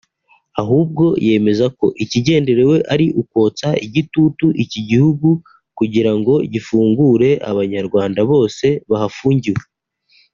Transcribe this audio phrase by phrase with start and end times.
[0.61, 5.27] Ahubwo yemeza ko ikigenderewe ari ukotsa igitutu iki gihugu
[5.77, 9.63] kugira ngo gifungure abanyarwanda bose bahafungiwe